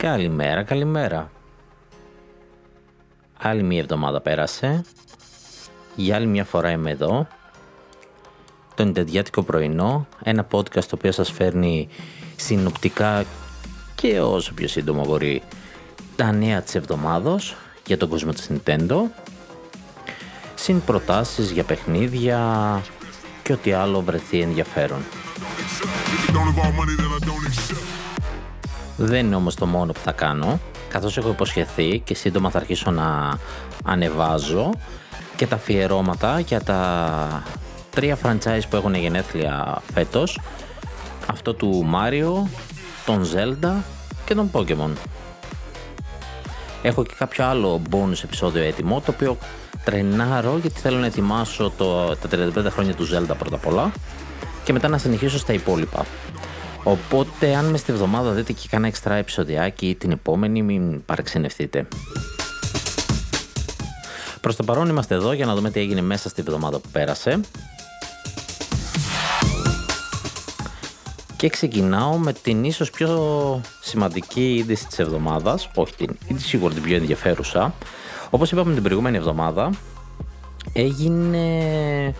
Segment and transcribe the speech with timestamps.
[0.00, 1.30] Καλημέρα, καλημέρα.
[3.38, 4.84] Άλλη μία εβδομάδα πέρασε.
[5.96, 7.26] Για άλλη μια φορά είμαι εδώ.
[8.74, 10.06] Το Ιντεντιάτικο πρωινό.
[10.22, 11.88] Ένα podcast το οποίο σας φέρνει
[12.36, 13.24] συνοπτικά
[13.94, 15.42] και όσο πιο σύντομα μπορεί
[16.16, 17.56] τα νέα της εβδομάδος
[17.86, 19.00] για τον κόσμο της Nintendo.
[20.54, 22.82] Συν προτάσεις για παιχνίδια
[23.42, 25.00] και ό,τι άλλο βρεθεί ενδιαφέρον.
[29.02, 32.90] Δεν είναι όμως το μόνο που θα κάνω, καθώς έχω υποσχεθεί και σύντομα θα αρχίσω
[32.90, 33.38] να
[33.84, 34.70] ανεβάζω
[35.36, 37.42] και τα αφιερώματα για τα
[37.90, 40.40] τρία franchise που έχουν γενέθλια φέτος.
[41.26, 42.48] Αυτό του Mario,
[43.06, 43.72] τον Zelda
[44.24, 44.90] και τον Pokemon.
[46.82, 49.36] Έχω και κάποιο άλλο bonus επεισόδιο έτοιμο, το οποίο
[49.84, 53.92] τρενάρω γιατί θέλω να ετοιμάσω το, τα 35 χρόνια του Zelda πρώτα απ' όλα
[54.64, 56.06] και μετά να συνεχίσω στα υπόλοιπα.
[56.82, 61.88] Οπότε αν μες στη εβδομάδα δείτε και κανένα εξτρά επεισοδιάκι ή την επόμενη μην παρεξενευτείτε.
[64.40, 67.40] Προς το παρόν είμαστε εδώ για να δούμε τι έγινε μέσα στη εβδομάδα που πέρασε.
[71.36, 76.82] Και ξεκινάω με την ίσως πιο σημαντική είδηση της εβδομάδας, όχι την είδηση σίγουρα την
[76.82, 77.74] πιο ενδιαφέρουσα.
[78.30, 79.70] Όπως είπαμε την προηγούμενη εβδομάδα,
[80.72, 82.14] έγινε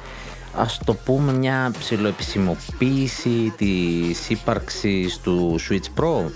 [0.56, 6.31] ας το πούμε μια ψηλοεπισημοποίηση της ύπαρξης του Switch Pro;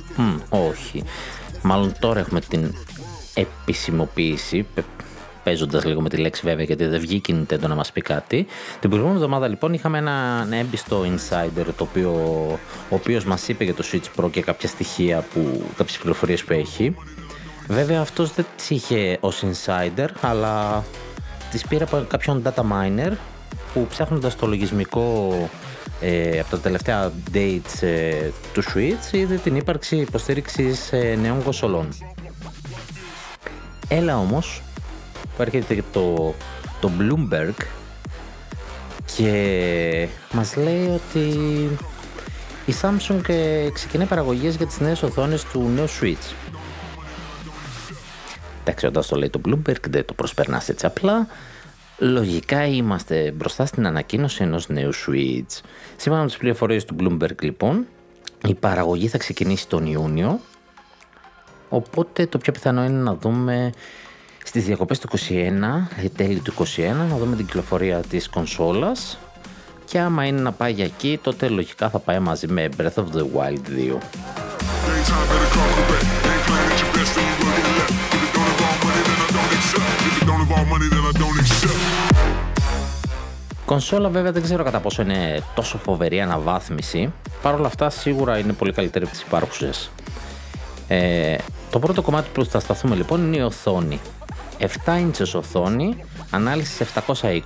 [0.48, 1.04] όχι.
[1.62, 2.74] Μάλλον τώρα έχουμε την
[3.34, 4.66] επισημοποίηση,
[5.44, 8.46] παίζοντας λίγο με τη λέξη βέβαια, γιατί δεν βγήκε η Nintendo να μας πει κάτι.
[8.80, 12.10] Την προηγούμενη εβδομάδα λοιπόν είχαμε ένα έμπιστο insider, το οποίο,
[12.88, 16.52] ο οποίος μας είπε για το Switch Pro και κάποια στοιχεία, που, κάποιες πληροφορίες που
[16.52, 16.96] έχει.
[17.68, 20.84] Βέβαια αυτός δεν τις είχε ως insider, αλλά
[21.50, 23.12] τις πήρε από κάποιον data miner
[23.74, 25.32] που ψάχνοντας το λογισμικό
[26.00, 31.88] ε, από τα τελευταία updates ε, του Switch είδε την ύπαρξη υποστήριξης ε, νέων κονσολών.
[33.88, 34.62] Έλα όμως
[35.36, 36.34] που έρχεται το,
[36.80, 37.64] το Bloomberg
[39.16, 41.28] και μας λέει ότι
[42.66, 46.34] η Samsung ε, ξεκινάει παραγωγές για τις νέες οθόνες του νέου Switch.
[48.60, 51.26] Εντάξει, όταν το λέει το Bloomberg δεν το προσπερνάς έτσι απλά.
[51.98, 55.60] Λογικά είμαστε μπροστά στην ανακοίνωση ενός νέου Switch.
[55.96, 57.86] Σύμφωνα με τις πληροφορίες του Bloomberg λοιπόν,
[58.46, 60.40] η παραγωγή θα ξεκινήσει τον Ιούνιο,
[61.68, 63.72] οπότε το πιο πιθανό είναι να δούμε
[64.44, 66.64] στις διακοπές του 21, δηλαδή τέλη του 21,
[67.08, 69.18] να δούμε την κυκλοφορία της κονσόλας
[69.84, 73.06] και άμα είναι να πάει για εκεί, τότε λογικά θα πάει μαζί με Breath of
[73.16, 73.98] the Wild 2.
[83.64, 87.12] Κονσόλα βέβαια δεν ξέρω κατά πόσο είναι τόσο φοβερή αναβάθμιση.
[87.42, 89.90] Παρ' όλα αυτά σίγουρα είναι πολύ καλύτερη από τις υπάρχουσες.
[90.88, 91.36] Ε,
[91.70, 94.00] το πρώτο κομμάτι που θα σταθούμε λοιπόν είναι η οθόνη.
[94.58, 95.96] 7 inches οθόνη,
[96.30, 97.40] ανάλυση 720,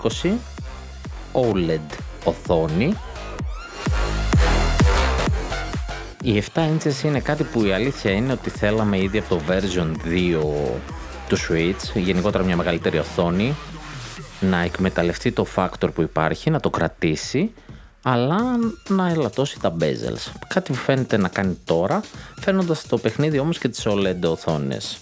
[1.33, 2.95] OLED οθόνη.
[6.23, 10.07] Οι 7 inches είναι κάτι που η αλήθεια είναι ότι θέλαμε ήδη από το version
[10.07, 10.41] 2
[11.29, 13.55] του Switch, γενικότερα μια μεγαλύτερη οθόνη,
[14.41, 17.53] να εκμεταλλευτεί το factor που υπάρχει, να το κρατήσει,
[18.03, 18.41] αλλά
[18.89, 20.33] να ελαττώσει τα bezels.
[20.49, 22.01] Κάτι που φαίνεται να κάνει τώρα,
[22.41, 25.01] φαίνοντας το παιχνίδι όμως και τις OLED οθόνες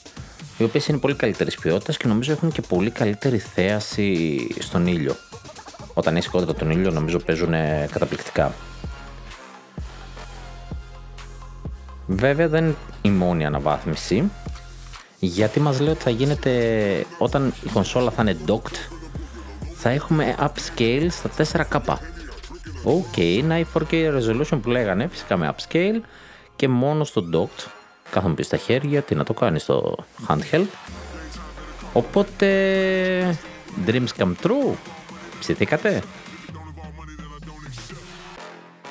[0.59, 5.17] οι οποίες είναι πολύ καλύτερης ποιότητας και νομίζω έχουν και πολύ καλύτερη θέαση στον ήλιο.
[5.95, 7.53] Όταν έχει κόντρα τον ήλιο, νομίζω παίζουν
[7.91, 8.55] καταπληκτικά.
[12.07, 14.31] Βέβαια δεν είναι η μόνη αναβάθμιση
[15.19, 18.96] γιατί μας λέει ότι θα γίνεται όταν η κονσόλα θα είναι docked
[19.87, 21.95] θα έχουμε upscale στα 4K.
[22.85, 26.01] OK, okay, να η 4K resolution που λέγανε φυσικά με upscale
[26.57, 27.67] και μόνο στο docked
[28.11, 29.97] και όχι στα χέρια, τι να το κάνεις στο
[30.29, 30.67] handheld.
[31.93, 33.39] Οπότε,
[33.87, 34.75] dreams come true,
[35.41, 36.03] ψηθήκατε;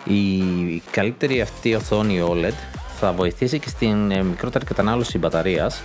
[0.03, 5.83] Η καλύτερη αυτή οθόνη OLED θα βοηθήσει και στην ε, μικρότερη κατανάλωση μπαταρίας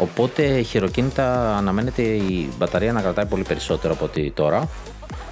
[0.00, 4.68] οπότε χειροκίνητα αναμένεται η μπαταρία να κρατάει πολύ περισσότερο από ότι τώρα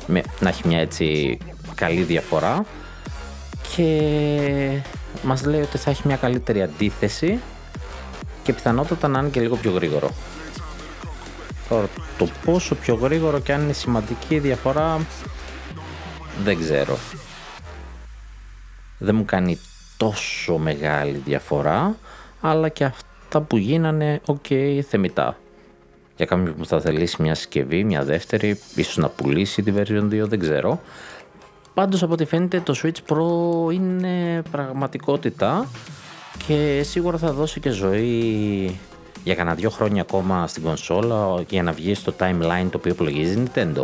[0.06, 1.38] με, να έχει μια έτσι
[1.74, 2.64] καλή διαφορά
[3.76, 4.82] και
[5.22, 7.40] μας λέει ότι θα έχει μια καλύτερη αντίθεση
[8.42, 10.10] και πιθανότατα να είναι και λίγο πιο γρήγορο.
[11.68, 11.88] Τώρα
[12.18, 15.00] το πόσο πιο γρήγορο και αν είναι σημαντική η διαφορά
[16.44, 16.98] δεν ξέρω.
[18.98, 19.58] Δεν μου κάνει
[19.96, 21.96] τόσο μεγάλη διαφορά
[22.40, 22.84] αλλά και
[23.28, 25.36] αυτά που γίνανε OK okay, θεμιτά.
[26.16, 30.28] Για κάποιον που θα θελήσει μια συσκευή, μια δεύτερη, ίσως να πουλήσει τη version 2,
[30.28, 30.80] δεν ξέρω.
[31.74, 35.68] Πάντως από ό,τι φαίνεται το Switch Pro είναι πραγματικότητα
[36.46, 38.78] και σίγουρα θα δώσει και ζωή
[39.24, 43.42] για κανένα δύο χρόνια ακόμα στην κονσόλα για να βγει στο timeline το οποίο υπολογίζει
[43.44, 43.82] Nintendo.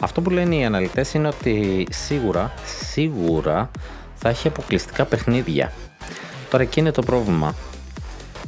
[0.00, 2.52] Αυτό που λένε οι αναλυτές είναι ότι σίγουρα,
[2.90, 3.70] σίγουρα
[4.14, 5.72] θα έχει αποκλειστικά παιχνίδια.
[6.50, 7.54] Τώρα εκεί είναι το πρόβλημα.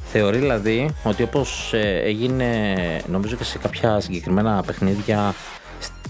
[0.04, 2.76] Θεωρεί δηλαδή ότι όπως ε, έγινε
[3.06, 5.34] νομίζω και σε κάποια συγκεκριμένα παιχνίδια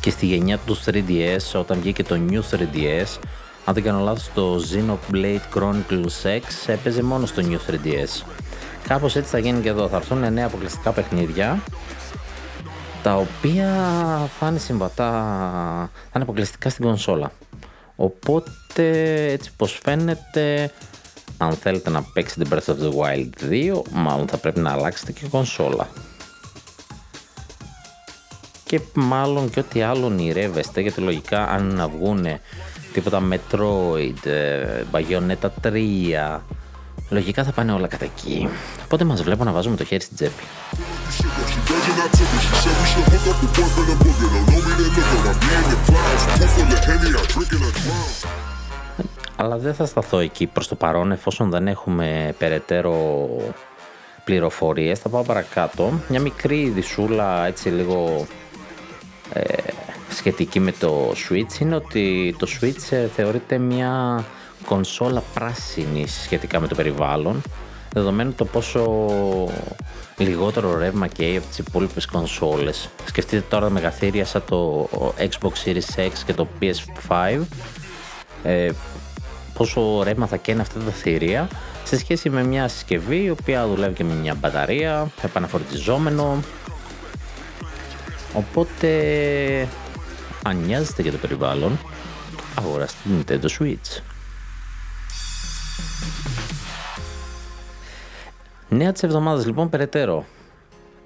[0.00, 3.18] και στη γενιά του 3DS όταν βγήκε το New 3DS
[3.64, 8.26] αν δεν κάνω λάθος το Xenoblade Chronicles X έπαιζε μόνο στο New 3DS
[8.88, 11.62] κάπως έτσι θα γίνει και εδώ θα έρθουν νέα αποκλειστικά παιχνίδια
[13.02, 13.68] τα οποία
[14.38, 15.10] θα είναι συμβατά
[15.92, 17.32] θα είναι αποκλειστικά στην κονσόλα.
[17.96, 18.84] Οπότε
[19.32, 20.70] έτσι πως φαίνεται
[21.36, 25.26] αν θέλετε να παίξετε Breath of the Wild 2 μάλλον θα πρέπει να αλλάξετε και
[25.30, 25.88] κονσόλα.
[28.64, 32.26] Και μάλλον και ό,τι άλλο ονειρεύεστε γιατί λογικά αν να βγουν
[32.92, 36.40] τίποτα Metroid, ε, Bayonetta 3
[37.12, 38.48] λογικά θα πάνε όλα κατά εκεί.
[38.84, 40.42] Οπότε μας βλέπω να βάζουμε το χέρι στην τσέπη.
[49.36, 53.28] Αλλά δεν θα σταθώ εκεί προς το παρόν εφόσον δεν έχουμε περαιτέρω
[54.24, 54.98] πληροφορίες.
[54.98, 55.92] Θα πάω παρακάτω.
[56.08, 58.26] Μια μικρή δισούλα έτσι λίγο
[59.32, 59.42] ε,
[60.10, 64.24] σχετική με το Switch είναι ότι το Switch ε, θεωρείται μια
[64.66, 67.42] κονσόλα πράσινη σχετικά με το περιβάλλον
[67.92, 69.08] δεδομένου το πόσο
[70.16, 72.88] λιγότερο ρεύμα καίει από τις υπόλοιπες κονσόλες.
[73.04, 74.88] Σκεφτείτε τώρα μεγαθύρια σαν το
[75.18, 77.40] Xbox Series X και το PS5
[78.42, 78.70] ε,
[79.54, 81.48] πόσο ρεύμα θα καίνε αυτά τα θηρία
[81.84, 86.40] σε σχέση με μια συσκευή η οποία δουλεύει και με μια μπαταρία, επαναφορτιζόμενο
[88.34, 89.68] Οπότε,
[90.42, 91.78] αν νοιάζεστε για το περιβάλλον,
[92.58, 94.11] αγοράστε την Nintendo Switch.
[98.68, 100.24] Νέα της εβδομάδας λοιπόν περαιτέρω.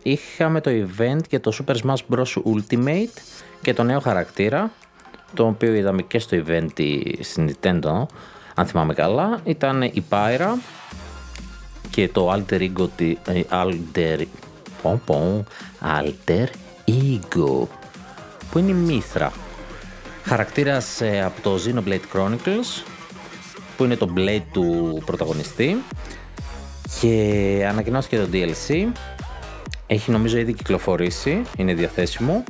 [0.03, 2.43] Είχαμε το event για το Super Smash Bros.
[2.55, 3.19] Ultimate
[3.63, 4.71] και το νέο χαρακτήρα,
[5.35, 6.69] το οποίο είδαμε και στο event
[7.21, 8.07] στην Nintendo,
[8.55, 9.41] αν θυμάμαι καλά.
[9.45, 10.49] Ήταν η Pyra
[11.91, 14.25] και το Alter Ego, ε, Alter,
[15.83, 16.47] Alter
[16.87, 17.67] Ego
[18.51, 19.33] που είναι η Μύθρα
[20.25, 22.83] χαρακτήρας ε, από το Xenoblade Chronicles
[23.77, 25.83] που είναι το Blade του πρωταγωνιστή
[27.01, 28.87] και ανακοινώθηκε το DLC
[29.87, 32.45] έχει νομίζω ήδη κυκλοφορήσει είναι διαθέσιμο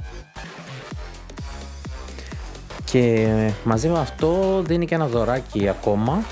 [2.84, 3.28] και
[3.64, 6.24] μαζί με αυτό δίνει και ένα δωράκι ακόμα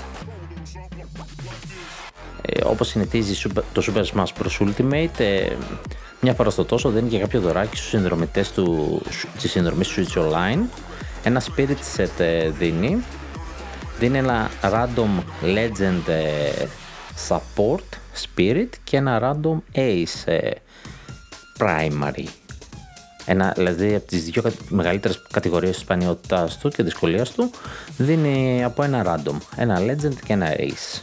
[2.41, 4.67] ε, όπως συνηθίζει το Super Smash Bros.
[4.67, 5.47] Ultimate ε,
[6.21, 9.01] μια φορά στο τόσο δίνει και κάποιο δωράκι στους συνδρομητές του,
[9.41, 10.59] της συνδρομής Switch Online.
[11.23, 13.03] Ένα Spirit Set ε, δίνει.
[13.99, 16.65] Δίνει ένα Random Legend ε,
[17.27, 20.51] Support Spirit και ένα Random Ace ε,
[21.59, 22.25] Primary.
[23.25, 27.49] Ένα, δηλαδή από τις δύο μεγαλύτερες κατηγορίες της του και δυσκολίας του
[27.97, 31.01] δίνει από ένα random, ένα legend και ένα ace.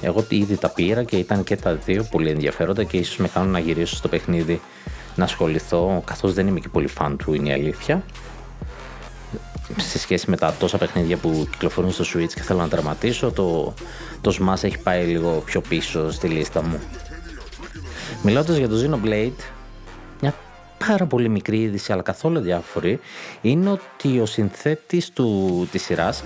[0.00, 3.50] Εγώ ήδη τα πήρα και ήταν και τα δύο πολύ ενδιαφέροντα και ίσως με κάνουν
[3.50, 4.60] να γυρίσω στο παιχνίδι
[5.14, 8.02] να ασχοληθώ καθώς δεν είμαι και πολύ φαν του είναι η αλήθεια
[9.76, 13.74] σε σχέση με τα τόσα παιχνίδια που κυκλοφορούν στο Switch και θέλω να δραματίσω το,
[14.20, 16.80] το Smash έχει πάει λίγο πιο πίσω στη λίστα μου
[18.22, 19.42] Μιλώντας για το Xenoblade
[20.20, 20.34] μια
[20.86, 23.00] πάρα πολύ μικρή είδηση αλλά καθόλου διάφορη
[23.42, 26.22] είναι ότι ο συνθέτης του, της σειράς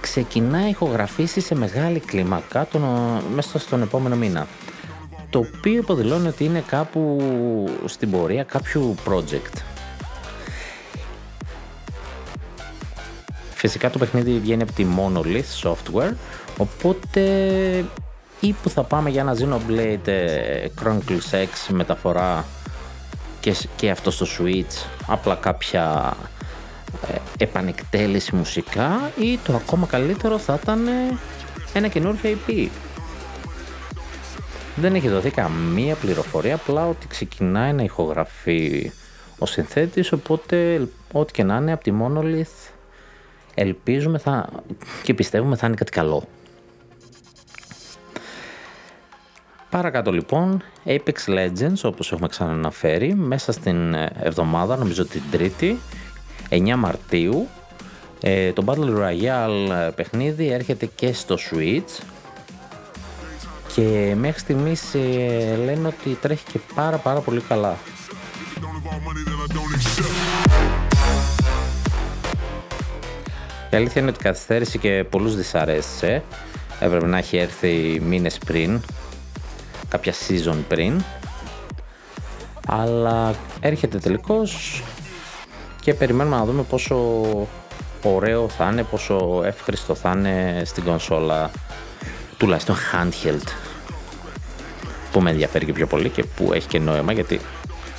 [0.00, 2.82] ξεκινά ηχογραφήσει σε μεγάλη κλίμακα τον,
[3.34, 4.46] μέσα στον επόμενο μήνα.
[5.30, 7.20] Το οποίο υποδηλώνει ότι είναι κάπου
[7.84, 9.71] στην πορεία κάποιου project.
[13.62, 16.14] Φυσικά το παιχνίδι βγαίνει από τη Monolith Software,
[16.58, 17.22] οπότε
[18.40, 22.44] ή που θα πάμε για ένα Xenoblade ε, Chronicles X μεταφορά
[23.40, 26.16] και, και αυτό στο Switch, απλά κάποια
[27.12, 30.88] ε, επανεκτέλεση μουσικά ή το ακόμα καλύτερο θα ήταν
[31.72, 32.68] ένα καινούργιο IP.
[34.76, 38.92] Δεν έχει δοθεί καμία πληροφορία, απλά ότι ξεκινάει να ηχογραφεί
[39.38, 42.71] ο συνθέτης, οπότε ό,τι και να είναι από τη Monolith
[43.54, 44.48] ελπίζουμε θα,
[45.02, 46.24] και πιστεύουμε θα είναι κάτι καλό.
[49.70, 55.78] Παρακάτω λοιπόν, Apex Legends όπως έχουμε ξαναναφέρει, μέσα στην εβδομάδα, νομίζω την τρίτη,
[56.50, 57.48] 9 Μαρτίου.
[58.20, 62.02] Ε, το Battle Royale παιχνίδι έρχεται και στο Switch
[63.74, 67.76] και μέχρι στιγμής ε, λένε ότι τρέχει και πάρα πάρα πολύ καλά.
[73.72, 76.22] Η αλήθεια είναι ότι καθυστέρησε και πολλούς δυσαρέστησε.
[76.80, 78.80] Έπρεπε να έχει έρθει μήνες πριν,
[79.88, 81.02] κάποια season πριν.
[82.66, 84.82] Αλλά έρχεται τελικώς
[85.80, 86.96] και περιμένουμε να δούμε πόσο
[88.02, 91.50] ωραίο θα είναι, πόσο εύχριστο θα είναι στην κονσόλα
[92.36, 93.48] τουλάχιστον handheld
[95.12, 97.40] που με ενδιαφέρει και πιο πολύ και που έχει και νόημα γιατί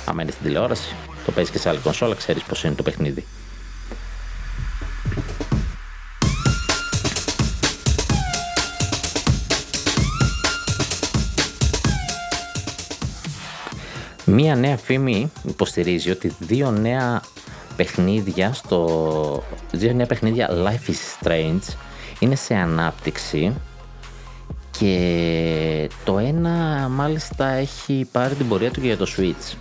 [0.06, 3.24] άμα είναι στην τηλεόραση το παίζεις και σε άλλη κονσόλα ξέρεις πως είναι το παιχνίδι.
[14.34, 17.22] Μία νέα φήμη υποστηρίζει ότι δύο νέα
[17.76, 19.42] παιχνίδια στο...
[19.72, 21.74] δύο νέα παιχνίδια Life is Strange
[22.18, 23.54] είναι σε ανάπτυξη
[24.78, 29.56] και το ένα μάλιστα έχει πάρει την πορεία του και για το Switch.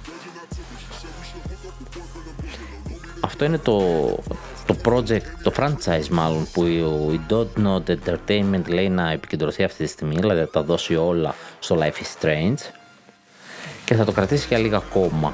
[3.20, 3.80] Αυτό είναι το,
[4.65, 9.89] το project, το franchise μάλλον που η Don't Not Entertainment λέει να επικεντρωθεί αυτή τη
[9.89, 12.82] στιγμή, δηλαδή θα τα δώσει όλα στο Life is Strange
[13.85, 15.33] και θα το κρατήσει για λίγα ακόμα.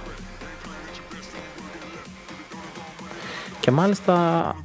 [3.60, 4.56] Και μάλιστα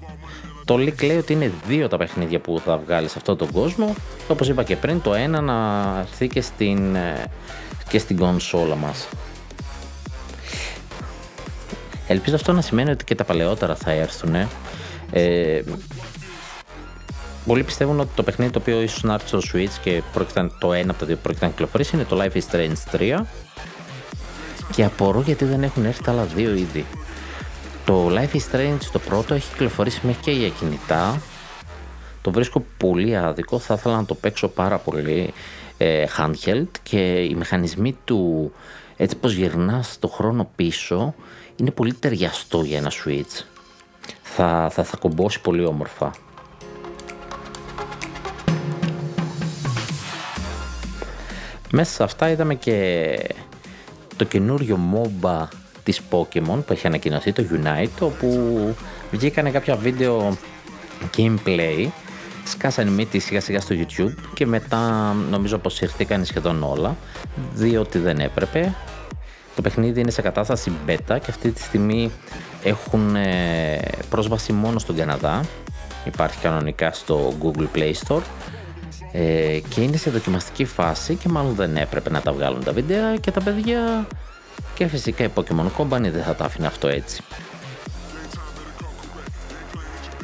[0.64, 3.94] το leak λέει ότι είναι δύο τα παιχνίδια που θα βγάλει σε αυτόν τον κόσμο.
[4.28, 5.54] Όπως είπα και πριν, το ένα να
[6.00, 7.24] έρθει και στην, ε,
[7.88, 9.08] και στην κονσόλα μας.
[12.08, 14.34] Ελπίζω αυτό να σημαίνει ότι και τα παλαιότερα θα έρθουν.
[15.10, 15.62] Ε,
[17.46, 20.02] πολλοί πιστεύουν ότι το παιχνίδι το οποίο ίσως να έρθει στο Switch και
[20.58, 23.20] το ένα από τα δύο πρόκειται να κυκλοφορήσει είναι το Life is Strange 3
[24.73, 26.87] και απορώ γιατί δεν έχουν έρθει τα άλλα δύο ήδη.
[27.85, 31.21] Το Life is Strange το πρώτο έχει κυκλοφορήσει μέχρι και για κινητά.
[32.23, 35.33] Το βρίσκω πολύ άδικο, θα ήθελα να το παίξω πάρα πολύ
[35.78, 38.52] ε, handheld και οι μηχανισμοί του
[38.97, 41.14] έτσι πως γυρνάς το χρόνο πίσω
[41.56, 43.44] είναι πολύ ταιριαστό για ένα Switch.
[44.23, 46.11] Θα, θα, θα κομπώσει πολύ όμορφα.
[51.71, 53.16] Μέσα σε αυτά είδαμε και
[54.16, 55.47] το καινούριο MOBA
[55.83, 58.28] της Pokemon που έχει ανακοινωθεί, το Unite, όπου
[59.11, 60.37] βγήκανε κάποια βίντεο
[61.16, 61.87] gameplay,
[62.44, 66.97] σκάσανε μύτη σιγά σιγά στο YouTube και μετά νομίζω αποσυρθήκαν σχεδόν όλα,
[67.54, 68.75] διότι δεν έπρεπε.
[69.56, 72.11] Το παιχνίδι είναι σε κατάσταση beta και αυτή τη στιγμή
[72.62, 73.78] έχουν ε,
[74.11, 75.44] πρόσβαση μόνο στον Καναδά.
[76.04, 78.23] Υπάρχει κανονικά στο Google Play Store
[79.16, 83.18] ε, και είναι σε δοκιμαστική φάση και μάλλον δεν έπρεπε να τα βγάλουν τα βίντεο
[83.18, 84.06] και τα παιδιά
[84.75, 87.23] και φυσικά η Pokemon Company δεν θα τα άφηνε αυτό έτσι.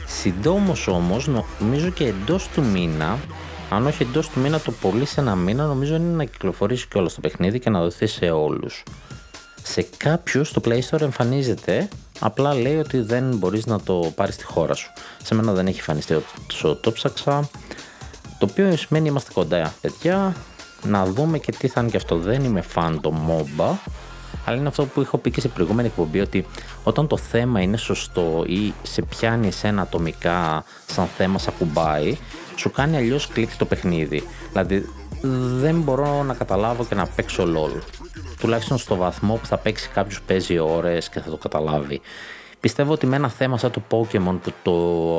[0.06, 1.28] Συντόμως όμως
[1.59, 3.18] νομίζω και εντός του μήνα
[3.70, 6.99] αν όχι εντός του μήνα το πολύ σε ένα μήνα νομίζω είναι να κυκλοφορήσει και
[6.99, 8.82] όλο το παιχνίδι και να δοθεί σε όλους.
[9.62, 11.88] Σε κάποιους το Play Store εμφανίζεται
[12.20, 14.92] απλά λέει ότι δεν μπορείς να το πάρεις στη χώρα σου.
[15.23, 16.16] Σε μένα δεν έχει εμφανιστεί
[16.80, 17.49] το ψάξα
[18.40, 20.37] το οποίο σημαίνει είμαστε κοντά παιδιά
[20.82, 22.16] να δούμε και τι θα είναι και αυτό.
[22.16, 23.75] Δεν είμαι φαν το MOBA
[24.44, 26.47] αλλά είναι αυτό που είχα πει και σε προηγούμενη εκπομπή ότι
[26.85, 32.16] όταν το θέμα είναι σωστό ή σε πιάνει εσένα ατομικά σαν θέμα, σαν κουμπάει,
[32.56, 34.23] σου κάνει αλλιώς κλικ το παιχνίδι.
[34.52, 34.88] Δηλαδή
[35.61, 37.80] δεν μπορώ να καταλάβω και να παίξω LOL.
[38.40, 42.00] Τουλάχιστον στο βαθμό που θα παίξει κάποιος παίζει ώρες και θα το καταλάβει.
[42.60, 44.72] Πιστεύω ότι με ένα θέμα σαν το Pokemon που το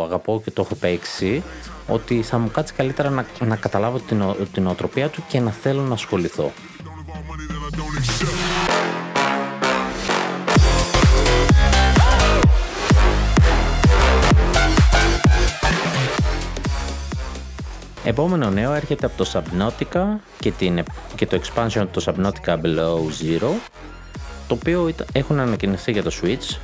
[0.03, 1.43] αγαπώ και το έχω παίξει,
[1.88, 5.81] ότι θα μου κάτσει καλύτερα να, να καταλάβω την, την οτροπία του και να θέλω
[5.81, 6.51] να ασχοληθώ.
[18.03, 20.03] Επόμενο νέο έρχεται από το Subnautica
[20.39, 20.83] και, την,
[21.15, 23.50] και το expansion το Subnautica Below Zero
[24.48, 26.57] το οποίο έχουν ανακοινωθεί για το Switch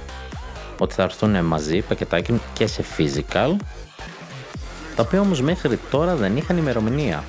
[0.84, 3.55] ότι θα έρθουν μαζί πακετάκι και σε physical
[4.96, 7.24] τα οποία όμως μέχρι τώρα δεν είχαν ημερομηνία.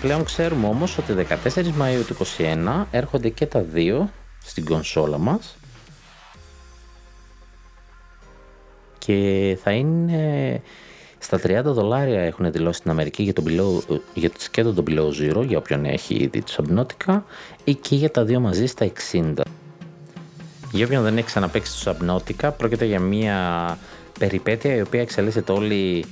[0.00, 4.10] Πλέον ξέρουμε όμως ότι 14 Μαΐου του 2021 έρχονται και τα δύο
[4.44, 5.56] στην κονσόλα μας
[8.98, 10.62] και θα είναι
[11.18, 15.08] στα 30 δολάρια έχουν δηλώσει στην Αμερική για, το below, για το σκέτο το Below
[15.08, 17.20] Zero, για όποιον έχει ήδη το Subnautica,
[17.64, 19.34] ή και για τα δύο μαζί στα 60.
[20.70, 23.78] Για όποιον δεν έχει ξαναπέξει το Subnautica, πρόκειται για μια
[24.18, 26.04] περιπέτεια η οποία εξελίσσεται όλη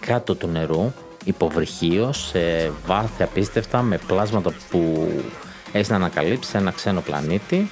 [0.00, 0.92] κάτω του νερού,
[1.24, 5.10] υποβρυχίω, σε βάθη απίστευτα, με πλάσματα που
[5.72, 7.70] έχει να ανακαλύψει σε ένα ξένο πλανήτη,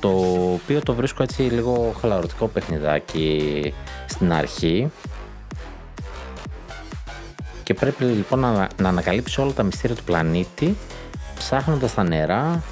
[0.00, 0.08] το
[0.52, 3.74] οποίο το βρίσκω έτσι λίγο χαλαρωτικό παιχνιδάκι
[4.06, 4.90] στην αρχή,
[7.62, 10.76] και πρέπει λοιπόν να, να ανακαλύψει όλα τα μυστήρια του πλανήτη
[11.38, 12.62] ψάχνοντας τα νερά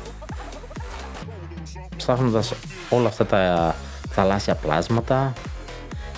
[1.96, 2.52] ψάχνοντας
[2.90, 3.74] όλα αυτά τα
[4.10, 5.32] θαλάσσια πλάσματα.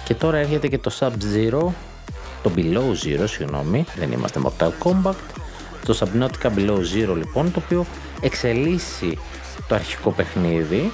[0.05, 1.69] Και τώρα έρχεται και το Sub-Zero,
[2.43, 5.15] το Below Zero, συγγνώμη, δεν είμαστε Mortal Kombat,
[5.85, 7.87] το Subnautica Below Zero λοιπόν, το οποίο
[8.21, 9.19] εξελίσσει
[9.69, 10.93] το αρχικό παιχνίδι.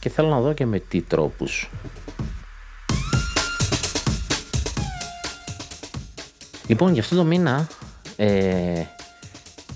[0.00, 1.70] Και θέλω να δω και με τι τρόπους.
[6.66, 7.66] Λοιπόν, για αυτό το μήνα
[8.16, 8.82] ε,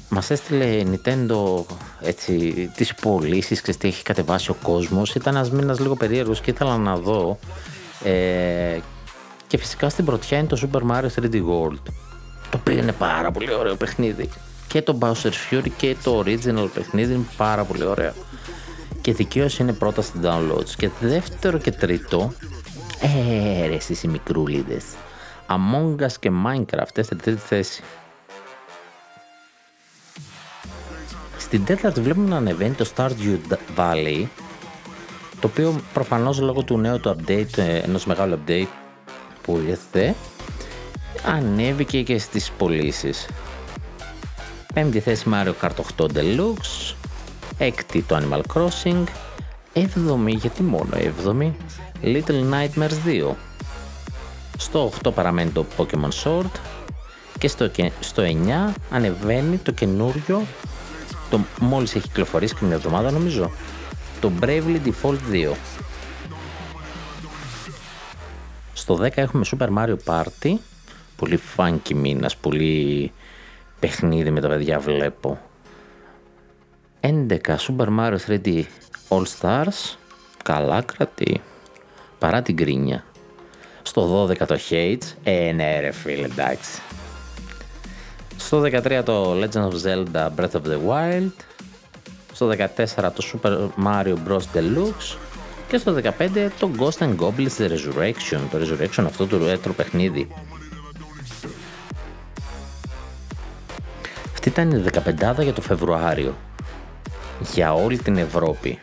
[0.08, 1.64] μας έστειλε Nintendo
[2.02, 5.14] έτσι, τις πωλήσεις και τι έχει κατεβάσει ο κόσμος.
[5.14, 7.38] Ήταν ένας μήνας λίγο περίεργος και ήθελα να δω.
[8.04, 8.78] Ε,
[9.46, 11.82] και φυσικά στην πρωτιά είναι το Super Mario 3D World.
[12.50, 14.28] Το οποίο είναι πάρα πολύ ωραίο παιχνίδι.
[14.68, 18.12] Και το Bowser's Fury και το original παιχνίδι είναι πάρα πολύ ωραίο.
[19.00, 20.70] Και δικαίως είναι πρώτα στην downloads.
[20.76, 22.32] Και δεύτερο και τρίτο,
[23.00, 24.84] ε, ρε εσείς οι μικρούλιδες.
[25.46, 27.82] Among Us και Minecraft, στην τρίτη θέση.
[31.52, 33.38] Στην τέταρτη βλέπουμε να ανεβαίνει το Stardew
[33.76, 34.24] Valley,
[35.40, 38.66] το οποίο προφανώς λόγω του νέου του update, ε, ενός μεγάλου update
[39.42, 40.14] που ήρθε,
[41.26, 43.28] ανέβηκε και στις πωλήσεις.
[44.74, 46.94] Πέμπτη θέση Mario Kart 8 Deluxe,
[47.58, 49.04] έκτη το Animal Crossing,
[49.72, 51.56] έβδομη, γιατί μόνο έβδομη,
[52.02, 53.34] Little Nightmares 2.
[54.58, 56.60] Στο 8 παραμένει το Pokemon Sword
[57.38, 58.22] και στο, στο
[58.70, 60.42] 9 ανεβαίνει το καινούριο,
[61.32, 63.50] το μόλις έχει κυκλοφορήσει και μια εβδομάδα νομίζω,
[64.20, 65.52] το Bravely Default 2.
[68.72, 70.54] Στο 10 έχουμε Super Mario Party,
[71.16, 73.12] πολύ funky μήνας, πολύ
[73.80, 75.38] παιχνίδι με τα παιδιά βλέπω.
[77.00, 78.62] 11 Super Mario 3D
[79.08, 79.96] All Stars,
[80.44, 81.40] καλά κρατή,
[82.18, 83.04] παρά την κρίνια.
[83.82, 86.80] Στο 12 το Hades, ε ναι ρε φίλε εντάξει.
[88.36, 91.30] Στο 13 το Legend of Zelda Breath of the Wild.
[92.32, 94.42] Στο 14 το Super Mario Bros.
[94.54, 95.16] Deluxe.
[95.68, 98.40] Και στο 15 το Ghost and Goblins Resurrection.
[98.50, 100.28] Το Resurrection αυτό του retro παιχνίδι.
[104.32, 106.34] Αυτή ήταν η 15 για το Φεβρουάριο.
[107.52, 108.78] Για όλη την Ευρώπη.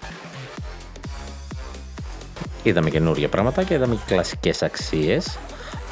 [2.64, 5.38] Είδαμε καινούργια πράγματα και είδαμε και κλασικές αξίες.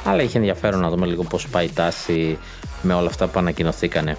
[0.04, 2.38] Αλλά είχε ενδιαφέρον να δούμε λίγο πώς πάει η τάση
[2.82, 4.16] με όλα αυτά που ανακοινωθήκανε.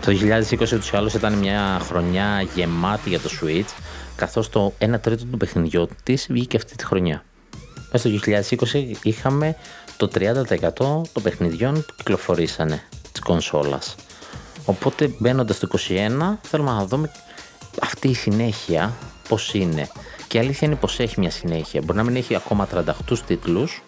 [0.00, 0.12] Το
[0.50, 3.68] 2020 ούτως ή άλλως ήταν μια χρονιά γεμάτη για το Switch,
[4.16, 7.24] καθώς το 1 τρίτο του παιχνιδιού της βγήκε αυτή τη χρονιά.
[7.92, 8.18] Μέσα στο
[8.72, 9.56] 2020 είχαμε
[9.96, 10.70] το 30%
[11.12, 13.94] των παιχνιδιών που κυκλοφορήσανε της κονσόλας.
[14.64, 17.10] Οπότε μπαίνοντας το 21 θέλουμε να δούμε
[17.82, 18.92] αυτή η συνέχεια
[19.30, 19.88] πώς είναι.
[20.26, 21.80] Και η αλήθεια είναι πως έχει μια συνέχεια.
[21.84, 22.68] Μπορεί να μην έχει ακόμα
[23.10, 23.82] 38 τίτλους,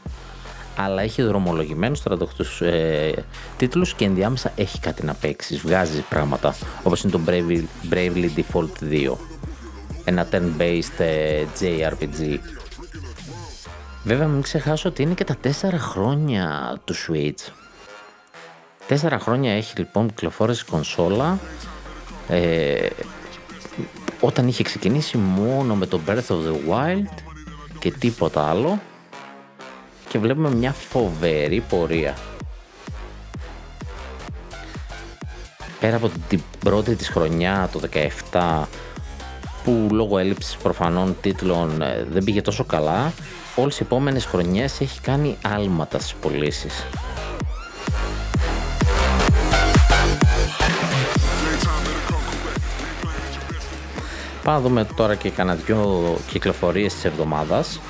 [0.76, 3.12] αλλά έχει δρομολογημένους 38 ε,
[3.56, 5.56] τίτλους και ενδιάμεσα έχει κάτι να παίξει.
[5.56, 9.12] Βγάζει πράγματα, όπως είναι το Bravely, Bravely Default 2.
[10.04, 12.38] Ένα turn-based ε, JRPG.
[14.04, 17.52] Βέβαια μην ξεχάσω ότι είναι και τα 4 χρόνια του Switch.
[18.86, 21.38] Τέσσερα χρόνια έχει λοιπόν κυκλοφόρηση κονσόλα
[22.28, 22.86] ε,
[24.24, 27.14] όταν είχε ξεκινήσει μόνο με το Breath of the Wild
[27.78, 28.80] και τίποτα άλλο
[30.08, 32.16] και βλέπουμε μια φοβερή πορεία.
[35.80, 37.80] Πέρα από την πρώτη της χρονιά το
[38.32, 38.62] 17
[39.64, 43.12] που λόγω έλλειψης προφανών τίτλων ε, δεν πήγε τόσο καλά,
[43.56, 46.86] όλες οι επόμενες χρονιές έχει κάνει άλματα στις πωλήσεις.
[54.42, 57.80] Πάμε να δούμε τώρα και κανένα δυο κυκλοφορίες της εβδομάδας.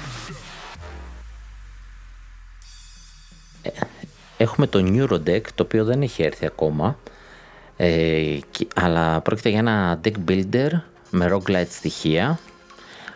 [3.62, 3.70] Ε,
[4.36, 6.98] έχουμε το Neurodeck, το οποίο δεν έχει έρθει ακόμα,
[7.76, 8.38] ε,
[8.74, 10.70] αλλά πρόκειται για ένα deck builder
[11.10, 12.38] με roguelite στοιχεία.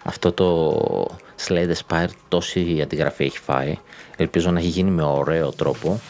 [0.03, 0.81] Αυτό το
[1.46, 3.79] Slay the Spire τόση αντιγραφή έχει φάει.
[4.16, 6.01] Ελπίζω να έχει γίνει με ωραίο τρόπο.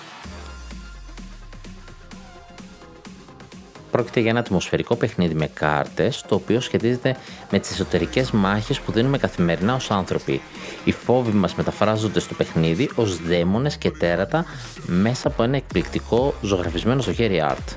[3.97, 7.17] Πρόκειται για ένα ατμοσφαιρικό παιχνίδι με κάρτες, το οποίο σχετίζεται
[7.51, 10.41] με τις εσωτερικές μάχες που δίνουμε καθημερινά ως άνθρωποι.
[10.85, 14.45] Οι φόβοι μας μεταφράζονται στο παιχνίδι ως δαίμονες και τέρατα
[14.87, 17.77] μέσα από ένα εκπληκτικό ζωγραφισμένο στο χέρι art.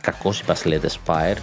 [0.00, 1.38] Κακός είπα Slay Spire,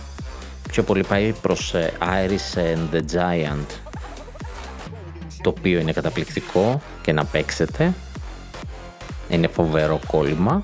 [0.69, 3.65] πιο πολύ πάει προς ε, Iris and the Giant,
[5.41, 7.93] το οποίο είναι καταπληκτικό και να παίξετε
[9.30, 10.63] είναι φοβερό κόλλημα.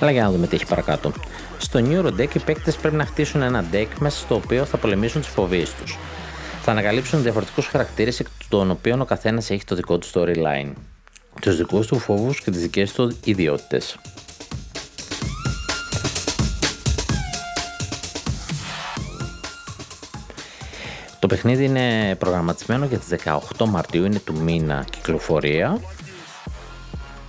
[0.00, 1.12] Αλλά για να δούμε τι έχει παρακάτω.
[1.58, 5.20] Στο Neuro Deck οι παίκτες πρέπει να χτίσουν ένα deck μέσα στο οποίο θα πολεμήσουν
[5.20, 5.98] τις φοβίες τους.
[6.62, 10.72] θα ανακαλύψουν διαφορετικούς χαρακτήρες εκ των οποίων ο καθένας έχει το δικό του storyline,
[11.40, 13.96] τους δικούς του φόβους και τις δικές του ιδιότητες.
[21.24, 23.08] Το παιχνίδι είναι προγραμματισμένο για τις
[23.56, 25.80] 18 Μαρτίου, είναι του μήνα κυκλοφορία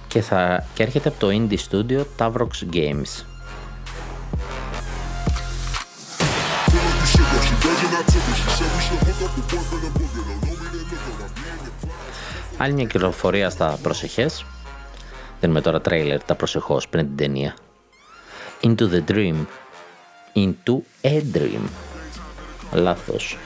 [0.07, 3.25] και, θα, και έρχεται από το indie studio Tavrox Games.
[12.57, 14.45] Άλλη μια κυκλοφορία στα προσεχές.
[15.39, 17.55] Δεν είμαι τώρα τρέιλερ τα προσεχώς πριν την ταινία.
[18.61, 19.45] Into the Dream.
[20.35, 21.61] Into a Dream.
[22.71, 23.37] Λάθος.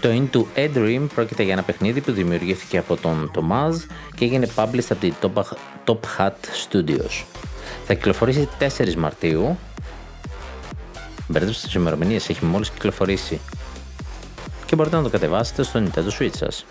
[0.00, 3.72] Το Into a Dream πρόκειται για ένα παιχνίδι που δημιουργήθηκε από τον Tomaz
[4.14, 5.14] και έγινε published από την
[5.84, 6.30] Top Hat
[6.68, 7.24] Studios.
[7.86, 9.58] Θα κυκλοφορήσει 4 Μαρτίου.
[11.28, 13.40] Μπερδεύστε τις ημερομηνίες, έχει μόλις κυκλοφορήσει.
[14.66, 16.66] Και μπορείτε να το κατεβάσετε στο Nintendo Switch σας.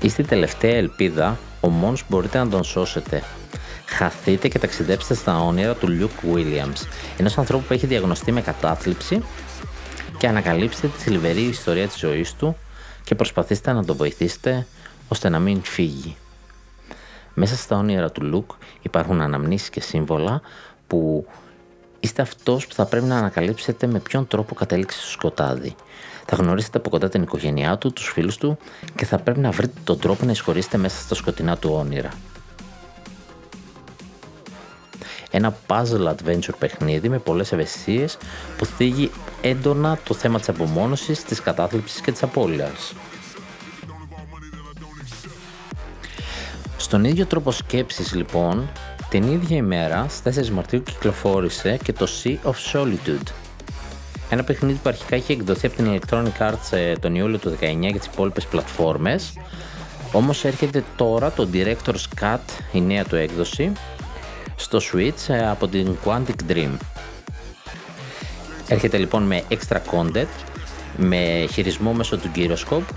[0.00, 3.22] Είστε η τελευταία ελπίδα, ο μόνος που μπορείτε να τον σώσετε.
[3.96, 6.86] Χαθείτε και ταξιδέψτε στα όνειρα του Luke Williams,
[7.18, 9.22] ενός ανθρώπου που έχει διαγνωστεί με κατάθλιψη
[10.18, 12.56] και ανακαλύψτε τη θλιβερή ιστορία της ζωής του
[13.04, 14.66] και προσπαθήστε να τον βοηθήσετε
[15.08, 16.16] ώστε να μην φύγει.
[17.34, 20.40] Μέσα στα όνειρα του Luke υπάρχουν αναμνήσεις και σύμβολα
[20.86, 21.26] που
[22.00, 25.74] είστε αυτός που θα πρέπει να ανακαλύψετε με ποιον τρόπο κατέληξε στο σκοτάδι.
[26.26, 28.58] Θα γνωρίσετε από κοντά την οικογένειά του, τους φίλους του
[28.96, 32.10] και θα πρέπει να βρείτε τον τρόπο να εισχωρήσετε μέσα στα σκοτεινά του όνειρα.
[35.36, 38.16] Ένα puzzle adventure παιχνίδι με πολλές ευαισθησίες
[38.58, 42.94] που θίγει έντονα το θέμα της απομόνωσης, της κατάθλιψης και της απώλειας.
[46.76, 48.68] Στον ίδιο τρόπο σκέψης λοιπόν,
[49.08, 53.32] την ίδια ημέρα, στις 4 Μαρτίου κυκλοφόρησε και το Sea of Solitude.
[54.30, 57.76] Ένα παιχνίδι που αρχικά είχε εκδοθεί από την Electronic Arts ε, τον Ιούλιο του 19
[57.80, 59.32] για τις υπόλοιπες πλατφόρμες,
[60.12, 62.38] όμως έρχεται τώρα το Director's Cut,
[62.72, 63.72] η νέα του έκδοση,
[64.56, 66.70] στο Switch ε, από την Quantic Dream.
[68.68, 70.26] Έρχεται λοιπόν με extra content,
[70.96, 72.94] με χειρισμό μέσω του Gyroscope,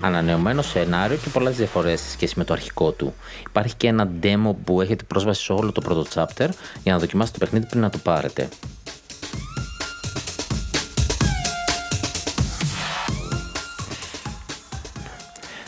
[0.00, 3.14] ανανεωμένο σενάριο και πολλές διαφορές σε σχέση με το αρχικό του.
[3.46, 6.48] Υπάρχει και ένα demo που έχετε πρόσβαση σε όλο το πρώτο chapter
[6.82, 8.48] για να δοκιμάσετε το παιχνίδι πριν να το πάρετε.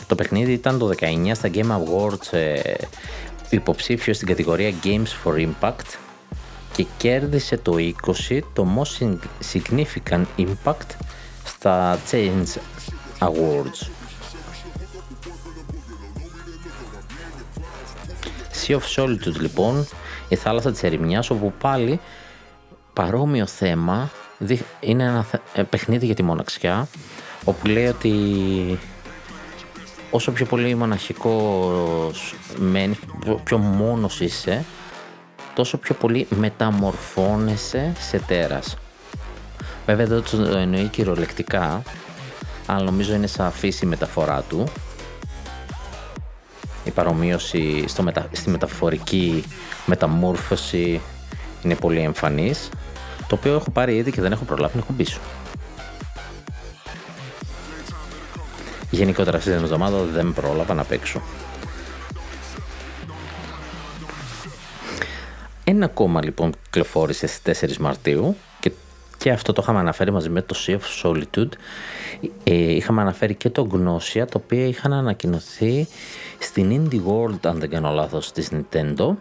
[0.07, 2.73] Το παιχνίδι ήταν το 19 στα Game Awards ε,
[3.49, 5.97] υποψήφιο στην κατηγορία Games for Impact
[6.71, 7.75] και κέρδισε το
[8.29, 9.17] 20 το Most
[9.53, 10.87] Significant Impact
[11.43, 12.47] στα Change
[13.19, 13.87] Awards.
[18.65, 19.87] Sea of Solitude λοιπόν,
[20.29, 21.99] η θάλασσα της ερημιάς όπου πάλι
[22.93, 24.09] παρόμοιο θέμα
[24.79, 26.87] είναι ένα ε, παιχνίδι για τη μοναξιά
[27.43, 28.79] όπου λέει ότι
[30.11, 32.97] όσο πιο πολύ μοναχικός μένεις,
[33.43, 34.65] πιο μόνος είσαι,
[35.53, 38.77] τόσο πιο πολύ μεταμορφώνεσαι σε τέρας.
[39.85, 41.83] Βέβαια εδώ το εννοεί κυριολεκτικά,
[42.65, 44.63] αλλά νομίζω είναι σαφής η μεταφορά του.
[46.83, 48.27] Η παρομοίωση στο μετα...
[48.31, 49.43] στη μεταφορική
[49.85, 51.01] μεταμόρφωση
[51.63, 52.69] είναι πολύ εμφανής,
[53.27, 55.19] το οποίο έχω πάρει ήδη και δεν έχω προλάβει να κουμπίσω.
[58.89, 61.21] Γενικότερα αυτή την εβδομάδα δεν πρόλαβα να παίξω.
[65.63, 68.71] Ένα ακόμα λοιπόν κυκλοφόρησε στις 4 Μαρτίου και,
[69.17, 71.49] και αυτό το είχαμε αναφέρει μαζί με το Sea of Solitude.
[72.43, 75.87] Ε, είχαμε αναφέρει και το Gnosia, το οποίο είχαν ανακοινωθεί
[76.39, 79.15] στην Indie World, αν δεν κάνω λάθος, της Nintendo.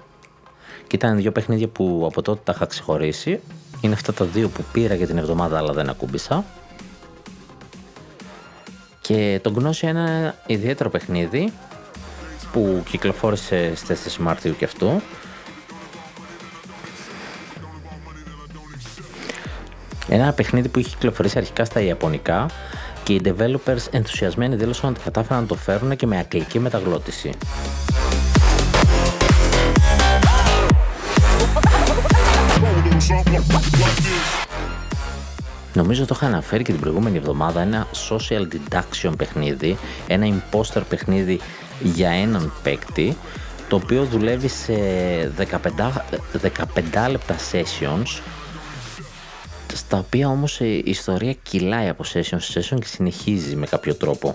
[0.87, 3.41] Και ήταν δύο παιχνίδια που από τότε τα είχα ξεχωρίσει.
[3.81, 6.45] Είναι αυτά τα δύο που πήρα για την εβδομάδα αλλά δεν ακούμπησα.
[9.09, 11.53] Και το Gnosia είναι ένα ιδιαίτερο παιχνίδι
[12.53, 15.01] που κυκλοφόρησε στις 4 Μαρτίου και αυτό.
[20.09, 22.47] Ένα παιχνίδι που είχε κυκλοφορήσει αρχικά στα Ιαπωνικά
[23.03, 27.31] και οι developers ενθουσιασμένοι δήλωσαν ότι κατάφεραν να το φέρουν και με αγγλική μεταγλώτηση.
[35.79, 41.41] Νομίζω το είχα αναφέρει και την προηγούμενη εβδομάδα ένα social deduction παιχνίδι, ένα imposter παιχνίδι
[41.81, 43.17] για έναν παίκτη,
[43.69, 44.73] το οποίο δουλεύει σε
[45.37, 45.47] 15,
[47.05, 48.21] 15 λεπτά sessions,
[49.75, 54.35] στα οποία όμως η ιστορία κυλάει από session σε session και συνεχίζει με κάποιο τρόπο.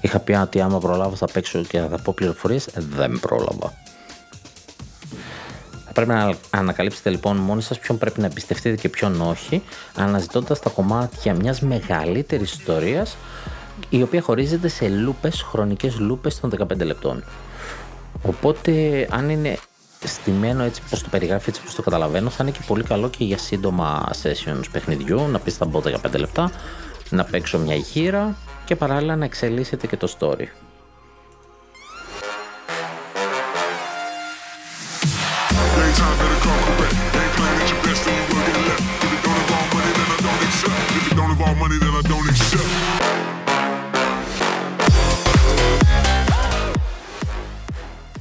[0.00, 3.72] Είχα πει ότι άμα προλάβω θα παίξω και θα πω πληροφορίες, δεν πρόλαβα.
[6.04, 9.62] Πρέπει να ανακαλύψετε λοιπόν μόνοι σας ποιον πρέπει να εμπιστευτείτε και ποιον όχι,
[9.96, 13.16] αναζητώντας τα κομμάτια μιας μεγαλύτερης ιστορίας,
[13.88, 17.24] η οποία χωρίζεται σε λούπες, χρονικές λούπες των 15 λεπτών.
[18.22, 19.58] Οπότε αν είναι
[20.04, 23.24] στημένο έτσι πως το περιγράφει, έτσι πως το καταλαβαίνω, θα είναι και πολύ καλό και
[23.24, 26.50] για σύντομα sessions παιχνιδιού, να πεις θα μπω 15 λεπτά,
[27.10, 30.67] να παίξω μια γύρα και παράλληλα να εξελίσσεται και το story.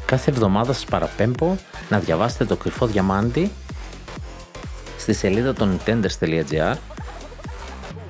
[0.06, 1.56] Κάθε εβδομάδα σας παραπέμπω
[1.90, 3.52] να διαβάσετε το κρυφό διαμάντι
[4.98, 6.76] στη σελίδα των nintenders.gr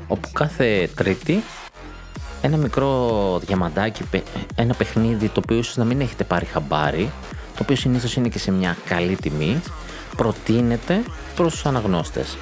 [0.08, 1.44] όπου κάθε τρίτη
[2.42, 4.04] ένα μικρό διαμαντάκι,
[4.56, 8.40] ένα παιχνίδι το οποίο ίσως να μην έχετε πάρει χαμπάρι, το οποίο συνήθως είναι και
[8.40, 9.62] σε μια καλή τιμή,
[10.18, 11.04] προτείνεται
[11.36, 12.38] προς τους αναγνώστες.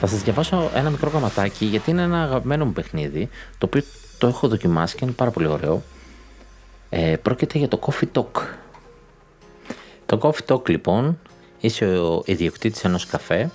[0.00, 3.82] Θα σας διαβάσω ένα μικρό γραμματάκι γιατί είναι ένα αγαπημένο μου παιχνίδι, το οποίο
[4.18, 5.82] το έχω δοκιμάσει και είναι πάρα πολύ ωραίο.
[6.88, 8.42] Ε, πρόκειται για το Coffee Talk.
[10.06, 11.18] Το Coffee Talk λοιπόν
[11.60, 13.50] είσαι ο ιδιοκτήτης ενός καφέ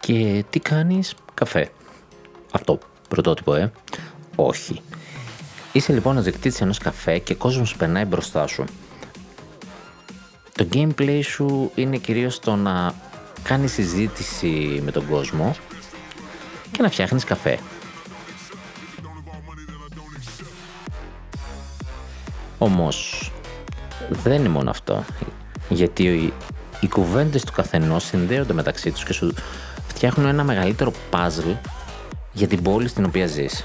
[0.00, 1.68] και τι κάνεις; Καφέ.
[2.52, 2.78] Αυτό
[3.08, 3.72] πρωτότυπο ε.
[4.36, 4.82] Όχι.
[5.72, 8.64] Είσαι λοιπόν ο ιδιοκτήτης ενός καφέ και κόσμος περνάει μπροστά σου.
[10.54, 12.94] Το gameplay σου είναι κυρίως το να
[13.42, 15.56] κάνεις συζήτηση με τον κόσμο
[16.72, 17.58] και να φτιάχνεις καφέ.
[22.58, 23.30] Όμως
[24.08, 25.04] δεν είναι μόνο αυτό.
[25.68, 26.32] Γιατί οι,
[26.80, 29.34] οι κουβέντες του καθενός συνδέονται μεταξύ τους και σου
[29.86, 31.56] φτιάχνουν ένα μεγαλύτερο puzzle
[32.32, 33.64] για την πόλη στην οποία ζεις.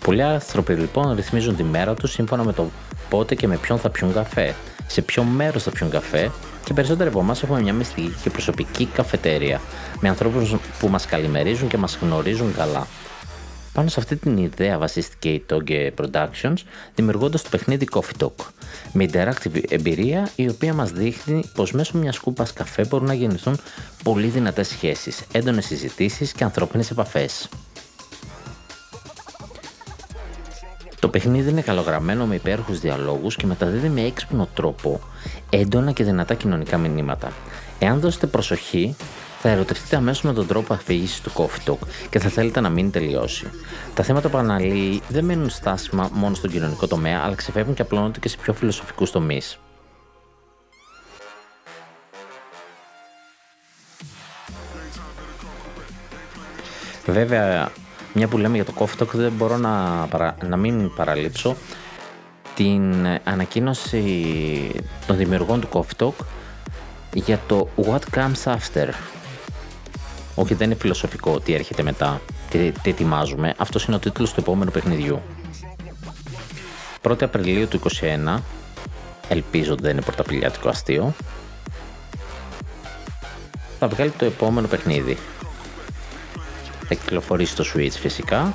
[0.00, 2.70] Πολλοί άνθρωποι λοιπόν ρυθμίζουν τη μέρα τους σύμφωνα με το
[3.08, 4.54] πότε και με ποιον θα πιούν καφέ,
[4.94, 6.30] σε ποιο μέρος θα πιούν καφέ
[6.64, 9.60] και περισσότεροι από εμάς έχουμε μια μυστική και προσωπική καφετέρια
[10.00, 12.86] με ανθρώπους που μας καλημερίζουν και μας γνωρίζουν καλά.
[13.72, 16.54] Πάνω σε αυτή την ιδέα βασίστηκε η Toge Productions,
[16.94, 18.46] δημιουργώντας το παιχνίδι Coffee Talk,
[18.92, 23.58] με interactive εμπειρία η οποία μας δείχνει πως μέσω μιας κούπας καφέ μπορούν να γεννηθούν
[24.02, 27.48] πολύ δυνατές σχέσεις, έντονες συζητήσεις και ανθρώπινες επαφές.
[31.04, 35.00] Το παιχνίδι είναι καλογραμμένο με υπέροχους διαλόγους και μεταδίδει με έξυπνο τρόπο
[35.50, 37.32] έντονα και δυνατά κοινωνικά μηνύματα.
[37.78, 38.96] Εάν δώσετε προσοχή,
[39.40, 41.78] θα ερωτευτείτε αμέσως με τον τρόπο αφήγησης του Coffee Talk
[42.10, 43.50] και θα θέλετε να μην τελειώσει.
[43.94, 48.18] Τα θέματα που αναλύει δεν μένουν στάσιμα μόνο στον κοινωνικό τομέα, αλλά ξεφεύγουν και απλώνονται
[48.18, 49.58] και σε πιο φιλοσοφικούς τομείς.
[57.06, 57.72] Βέβαια,
[58.14, 60.06] μια που λέμε για το Coffee Talk, δεν μπορώ να,
[60.48, 61.56] να μην παραλείψω
[62.54, 64.02] την ανακοίνωση
[65.06, 66.24] των δημιουργών του Coffee Talk
[67.14, 68.88] για το What Comes After
[70.34, 73.54] όχι, δεν είναι φιλοσοφικό τι έρχεται μετά, τι, τι ετοιμάζουμε.
[73.56, 75.22] Αυτός είναι ο τίτλος του επόμενου παιχνιδιού.
[77.02, 77.80] 1η Απριλίου του
[78.36, 78.38] 2021,
[79.28, 81.14] ελπίζω ότι δεν είναι πρωταπηλιάτικο αστείο,
[83.78, 85.18] θα βγάλει το επόμενο παιχνίδι.
[86.88, 88.54] Θα κυκλοφορήσει στο Switch φυσικά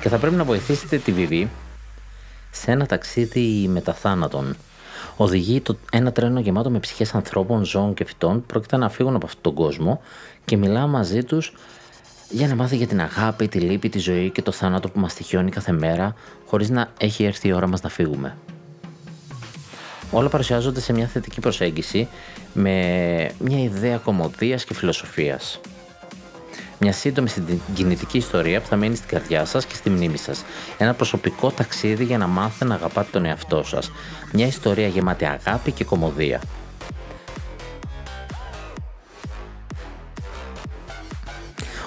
[0.00, 1.46] και θα πρέπει να βοηθήσετε τη VV
[2.50, 4.56] σε ένα ταξίδι μεταθάνατον
[5.16, 9.26] οδηγεί το, ένα τρένο γεμάτο με ψυχές ανθρώπων, ζώων και φυτών, πρόκειται να φύγουν από
[9.26, 10.00] αυτόν τον κόσμο
[10.44, 11.52] και μιλά μαζί τους
[12.30, 15.14] για να μάθει για την αγάπη, τη λύπη, τη ζωή και το θάνατο που μας
[15.14, 16.14] τυχιώνει κάθε μέρα,
[16.46, 18.36] χωρίς να έχει έρθει η ώρα μας να φύγουμε.
[20.10, 22.08] Όλα παρουσιάζονται σε μια θετική προσέγγιση
[22.52, 22.72] με
[23.38, 25.60] μια ιδέα κομμωδίας και φιλοσοφίας.
[26.78, 30.44] Μια σύντομη συγκινητική ιστορία που θα μείνει στην καρδιά σας και στη μνήμη σας.
[30.78, 33.90] Ένα προσωπικό ταξίδι για να μάθετε να αγαπάτε τον εαυτό σας.
[34.32, 36.40] Μια ιστορία γεμάτη αγάπη και κομμωδία.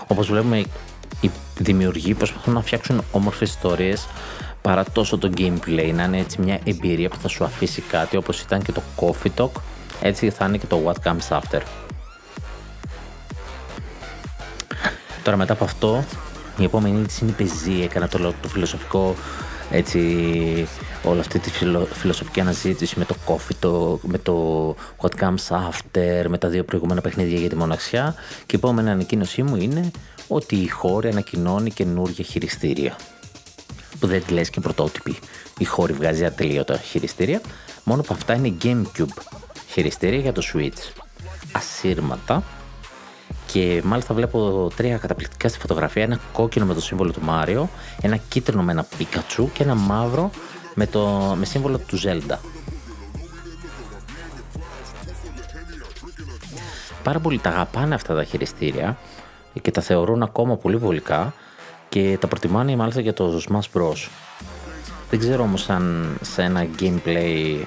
[0.08, 0.58] Όπως βλέπουμε
[1.22, 4.08] οι δημιουργοί προσπαθούν να φτιάξουν όμορφες ιστορίες
[4.62, 8.42] παρά τόσο το gameplay να είναι έτσι μια εμπειρία που θα σου αφήσει κάτι όπως
[8.42, 9.52] ήταν και το Coffee Talk
[10.02, 11.62] έτσι θα είναι και το What Comes After.
[15.30, 16.04] Τώρα μετά από αυτό,
[16.58, 17.82] η επόμενη είδηση είναι η πεζή.
[17.82, 19.16] Έκανα το, το φιλοσοφικό,
[19.72, 20.00] έτσι,
[21.04, 26.26] όλη αυτή τη φιλο, φιλοσοφική αναζήτηση με το coffee, το, με το what comes after,
[26.28, 28.16] με τα δύο προηγούμενα παιχνίδια για τη μοναξιά.
[28.46, 29.92] Και η επόμενη ανακοίνωσή μου είναι
[30.28, 32.96] ότι η χώρη ανακοινώνει καινούργια χειριστήρια.
[34.00, 35.16] Που δεν τη λες και πρωτότυπη.
[35.58, 37.42] Η χώρη βγάζει ατελείωτα χειριστήρια.
[37.84, 39.22] Μόνο που αυτά είναι GameCube
[39.68, 41.04] χειριστήρια για το Switch.
[41.52, 42.44] Ασύρματα
[43.52, 46.04] και μάλιστα βλέπω τρία καταπληκτικά στη φωτογραφία.
[46.04, 47.70] Ένα κόκκινο με το σύμβολο του Μάριο,
[48.02, 50.32] ένα κίτρινο με ένα Πίκατσου και ένα μαύρο
[50.74, 52.40] με, το, με σύμβολο του Ζέλντα.
[57.04, 58.98] Πάρα πολλοί τα αγαπάνε αυτά τα χειριστήρια
[59.62, 61.34] και τα θεωρούν ακόμα πολύ βολικά
[61.90, 64.08] και τα προτιμάνε μάλιστα για το Smash Bros.
[65.10, 67.62] Δεν ξέρω όμως αν σε ένα gameplay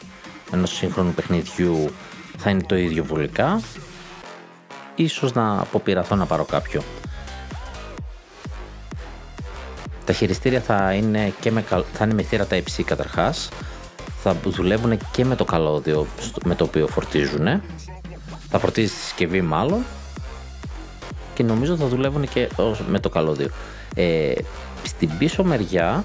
[0.53, 1.91] ενός σύγχρονου παιχνιδιού
[2.37, 3.61] θα είναι το ίδιο βολικά
[4.95, 6.83] ίσως να αποπειραθώ να πάρω κάποιο.
[10.05, 13.49] Τα χειριστήρια θα είναι, και με, θα είναι με θύρα τα υψί καταρχάς,
[14.23, 16.07] θα δουλεύουν και με το καλώδιο
[16.45, 17.63] με το οποίο φορτίζουν,
[18.49, 19.85] θα φορτίζεις τη συσκευή μάλλον
[21.35, 22.49] και νομίζω θα δουλεύουν και
[22.87, 23.49] με το καλώδιο.
[23.95, 24.33] Ε,
[24.83, 26.05] στην πίσω μεριά,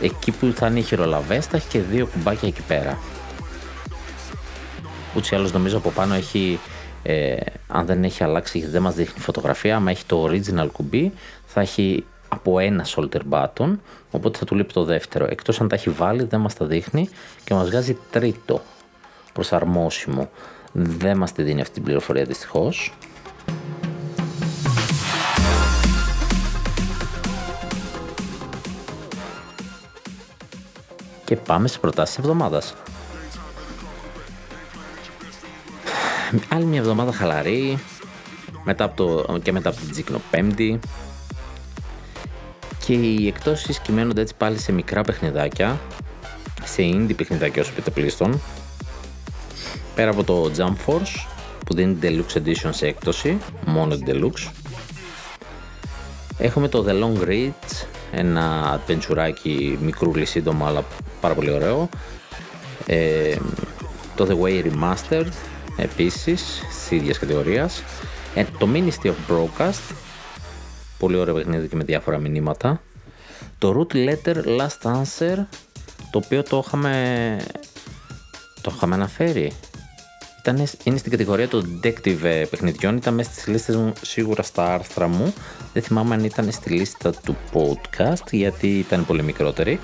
[0.00, 2.98] εκεί που θα είναι οι χειρολαβές, θα έχει και δύο κουμπάκια εκεί πέρα.
[5.16, 6.58] Ούτως ή άλλως νομίζω από πάνω έχει
[7.08, 11.12] ε, αν δεν έχει αλλάξει, δεν μας δείχνει φωτογραφία, άμα έχει το original κουμπί
[11.46, 13.76] θα έχει από ένα shoulder button,
[14.10, 15.26] οπότε θα του λείπει το δεύτερο.
[15.30, 17.08] Εκτός αν τα έχει βάλει δεν μας τα δείχνει
[17.44, 18.60] και μας βγάζει τρίτο
[19.32, 20.30] προσαρμόσιμο.
[20.72, 22.94] Δεν μας τη δίνει αυτή την πληροφορία δυστυχώς.
[31.24, 32.74] Και πάμε στις προτάσεις εβδομάδας.
[36.48, 37.78] Άλλη μια εβδομάδα χαλαρή
[38.64, 40.78] μετά από το, και μετά από την Τζίκνο Πέμπτη.
[42.86, 45.80] Και οι εκτόσεις κυμαίνονται έτσι πάλι σε μικρά παιχνιδάκια
[46.64, 48.40] σε indie παιχνιδάκια όσο πείτε πλήστον.
[49.94, 51.26] Πέρα από το Jump Force
[51.66, 54.50] που δίνει Deluxe Edition σε έκπτωση μόνο Deluxe.
[56.38, 60.84] Έχουμε το The Long Reach ένα adventureάκι μικρούλι σύντομο αλλά
[61.20, 61.88] πάρα πολύ ωραίο.
[62.86, 63.36] Ε,
[64.14, 65.28] το The Way Remastered
[65.76, 67.82] επίσης της ίδιας κατηγορίας.
[68.34, 69.94] Ε, το Ministry of Broadcast,
[70.98, 72.80] πολύ ωραίο παιχνίδι και με διάφορα μηνύματα.
[73.58, 75.36] Το Root Letter Last Answer,
[76.10, 77.36] το οποίο το είχαμε,
[78.60, 79.52] το είχαμε αναφέρει.
[80.38, 84.74] Ήταν, είναι στην κατηγορία των detective ε, παιχνιδιών, ήταν μέσα στις λίστες μου σίγουρα στα
[84.74, 85.34] άρθρα μου.
[85.72, 89.80] Δεν θυμάμαι αν ήταν στη λίστα του podcast γιατί ήταν πολύ μικρότερη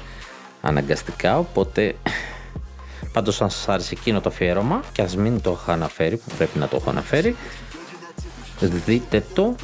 [0.61, 1.95] αναγκαστικά, οπότε
[3.13, 6.59] Πάντως αν σας άρεσε εκείνο το αφιέρωμα και ας μην το έχω αναφέρει που πρέπει
[6.59, 7.37] να το έχω αναφέρει
[8.61, 9.55] δείτε το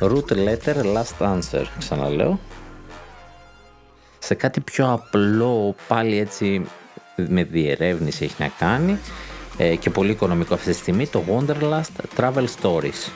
[0.00, 2.40] Root Letter Last Answer ξαναλέω.
[4.18, 6.66] Σε κάτι πιο απλό πάλι έτσι
[7.16, 8.98] με διερεύνηση έχει να κάνει
[9.56, 13.10] ε, και πολύ οικονομικό αυτή τη στιγμή το Wonderlust Travel Stories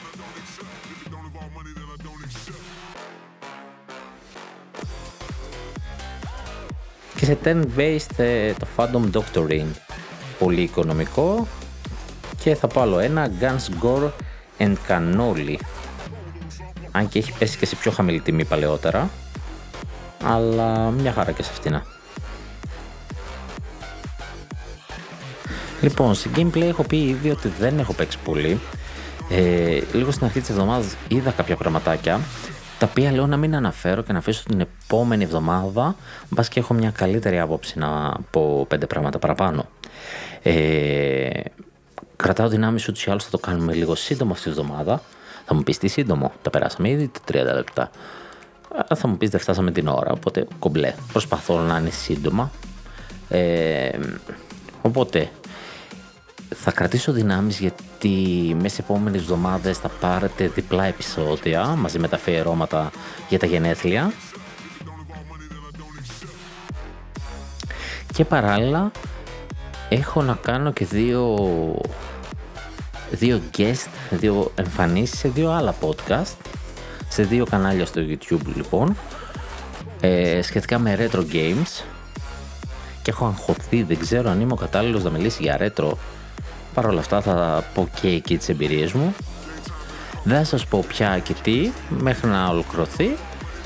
[7.19, 9.71] και σε turn-based ε, το Phantom Doctrine
[10.39, 11.47] πολύ οικονομικό.
[12.43, 14.09] Και θα πάω άλλο ένα Guns Gore
[14.57, 15.55] and Cannoli.
[16.91, 19.09] Αν και έχει πέσει και σε πιο χαμηλή τιμή παλαιότερα.
[20.23, 21.81] Αλλά μια χαρά και σε αυτήν
[25.81, 28.59] Λοιπόν, σε gameplay έχω πει ήδη ότι δεν έχω παίξει πολύ.
[29.29, 32.19] Ε, λίγο στην αρχή της εβδομάδας είδα κάποια πραγματάκια
[32.79, 35.95] τα οποία λέω να μην αναφέρω και να αφήσω την επόμενη εβδομάδα
[36.29, 39.65] μπας και έχω μια καλύτερη άποψη να πω πέντε πράγματα παραπάνω.
[40.43, 41.29] Ε,
[42.15, 45.01] κρατάω δυνάμεις ούτως ή άλλως θα το κάνουμε λίγο σύντομο αυτή τη εβδομάδα.
[45.45, 47.89] Θα μου πεις τι σύντομο, τα περάσαμε ήδη τα 30 λεπτά.
[48.95, 50.93] Θα μου πεις δεν φτάσαμε την ώρα, οπότε κομπλέ.
[51.11, 52.51] Προσπαθώ να είναι σύντομα.
[53.29, 53.89] Ε,
[54.81, 55.29] οπότε
[56.55, 58.09] θα κρατήσω δυνάμεις γιατί
[58.61, 62.91] μέσα σε επόμενες εβδομάδες θα πάρετε διπλά επεισόδια μαζί με τα αφιερώματα
[63.29, 64.13] για τα γενέθλια.
[68.13, 68.91] Και παράλληλα
[69.89, 71.35] έχω να κάνω και δύο
[73.11, 76.35] δύο guest, δύο εμφανίσεις σε δύο άλλα podcast.
[77.09, 78.95] Σε δύο κανάλια στο YouTube λοιπόν.
[80.01, 81.83] Ε, σχετικά με retro games.
[83.01, 85.91] Και έχω αγχωθεί, δεν ξέρω αν είμαι ο κατάλληλος να μιλήσει για retro
[86.73, 89.15] Παρ' όλα αυτά θα πω και εκεί τις εμπειρίες μου.
[90.23, 93.17] Δεν θα σας πω πια και τι μέχρι να ολοκληρωθεί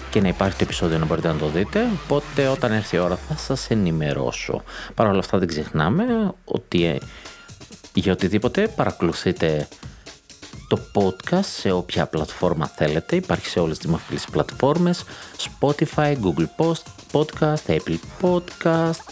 [0.10, 1.88] και να υπάρχει το επεισόδιο να μπορείτε να το δείτε.
[2.04, 4.64] Οπότε όταν έρθει η ώρα θα σας ενημερώσω.
[4.96, 6.04] Παρ' όλα αυτά δεν ξεχνάμε
[6.46, 6.98] ότι ε,
[7.94, 9.68] για οτιδήποτε παρακολουθείτε
[10.68, 13.16] το podcast σε όποια πλατφόρμα θέλετε.
[13.16, 15.04] Υπάρχει σε όλες τις μαφιλές πλατφόρμες.
[15.38, 16.48] Spotify, Google
[17.12, 19.04] Podcast, Apple Podcast,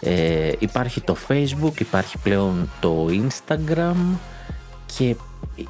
[0.00, 3.96] ε, υπάρχει το facebook, υπάρχει πλέον το instagram
[4.96, 5.16] και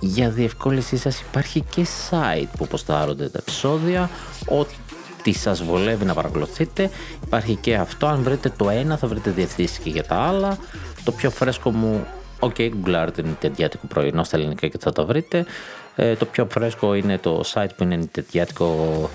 [0.01, 4.11] για διευκόλυνσή σας υπάρχει και site που αποστάρονται τα επεισόδια.
[4.47, 6.91] Ό,τι σας βολεύει να παρακολουθείτε.
[7.25, 8.07] Υπάρχει και αυτό.
[8.07, 10.59] Αν βρείτε το ένα θα βρείτε διευθύνσεις και για τα άλλα.
[11.05, 12.07] Το πιο φρέσκο μου
[12.43, 15.45] Οκ, okay, γκουγκλάρετε νητεντιάτικο πρωινό στα ελληνικά και θα το βρείτε.
[15.97, 19.11] Ε, το πιο φρέσκο είναι το site που είναι νητεντιάτικο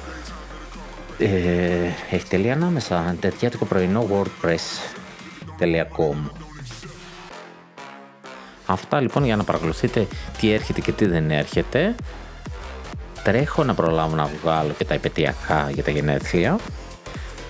[1.18, 1.28] ε,
[2.12, 3.12] έχει τελεία ανάμεσα.
[3.12, 4.08] Νητεντιάτικο πρωινό
[5.60, 6.16] wordpress.com
[8.66, 10.08] Αυτά λοιπόν για να παρακολουθείτε
[10.40, 11.96] τι έρχεται και τι δεν έρχεται.
[13.24, 16.58] Τρέχω να προλάβω να βγάλω και τα υπετειακά για τα γενέθλια.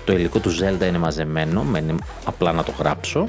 [0.06, 1.96] Το υλικό του Zelda είναι μαζεμένο, μένει
[2.26, 3.28] απλά να το γράψω.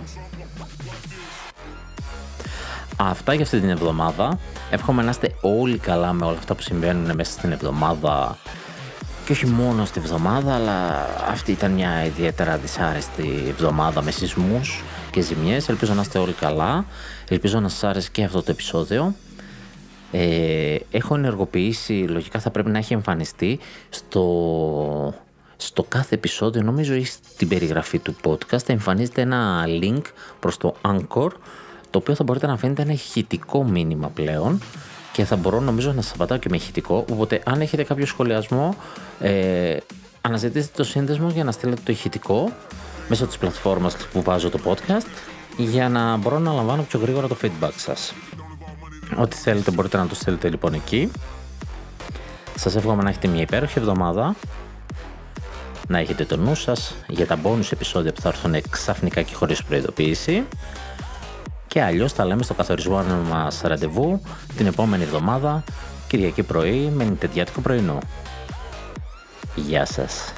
[2.96, 4.38] Αυτά για αυτή την εβδομάδα.
[4.70, 8.38] Εύχομαι να είστε όλοι καλά με όλα αυτά που συμβαίνουν μέσα στην εβδομάδα
[9.26, 15.20] και όχι μόνο στη εβδομάδα, αλλά αυτή ήταν μια ιδιαίτερα δυσάρεστη εβδομάδα με σεισμούς και
[15.20, 15.68] ζημιές.
[15.68, 16.84] Ελπίζω να είστε όλοι καλά.
[17.28, 19.14] Ελπίζω να σας άρεσε και αυτό το επεισόδιο.
[20.10, 23.58] Ε, έχω ενεργοποιήσει, λογικά θα πρέπει να έχει εμφανιστεί
[23.88, 25.14] στο,
[25.56, 30.02] στο κάθε επεισόδιο, νομίζω ή στην περιγραφή του podcast, εμφανίζεται ένα link
[30.40, 31.28] προς το Anchor,
[31.90, 34.60] το οποίο θα μπορείτε να αφήνετε ένα ηχητικό μήνυμα πλέον
[35.16, 38.74] και θα μπορώ νομίζω να σας απαντάω και με ηχητικό, οπότε αν έχετε κάποιο σχολιασμό,
[39.20, 39.76] ε,
[40.20, 42.52] αναζητήστε το σύνδεσμο για να στείλετε το ηχητικό
[43.08, 45.06] μέσω της πλατφόρμας που βάζω το podcast
[45.56, 48.14] για να μπορώ να λαμβάνω πιο γρήγορα το feedback σας.
[49.16, 51.10] Ό,τι θέλετε μπορείτε να το στείλετε λοιπόν εκεί.
[52.56, 54.34] Σας εύχομαι να έχετε μια υπέροχη εβδομάδα.
[55.88, 59.62] Να έχετε το νου σας για τα bonus επεισόδια που θα έρθουν ξαφνικά και χωρίς
[59.62, 60.44] προειδοποίηση.
[61.76, 64.20] Και αλλιώς θα λέμε στο καθορισμό μας ραντεβού
[64.56, 65.64] την επόμενη εβδομάδα,
[66.08, 67.98] Κυριακή πρωί με νητεδιάτικο πρωινό.
[69.54, 70.32] Γεια σας.